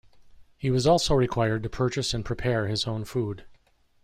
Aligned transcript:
He 0.57 0.71
was 0.71 0.87
also 0.87 1.13
required 1.13 1.61
to 1.61 1.69
purchase 1.69 2.11
and 2.11 2.25
prepare 2.25 2.65
his 2.65 2.87
own 2.87 3.05
food. 3.05 3.45